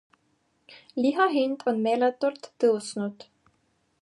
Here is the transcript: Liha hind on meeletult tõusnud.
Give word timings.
Liha 1.03 1.27
hind 1.35 1.67
on 1.73 1.79
meeletult 1.85 2.51
tõusnud. 2.65 3.29